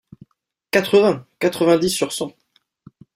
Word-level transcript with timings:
Quatre-vingts!... 0.71 1.27
quatre-vingt-dix 1.37 1.91
sur 1.91 2.11
cent! 2.11 2.33